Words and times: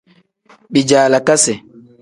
Bijaalakasi. 0.73 1.53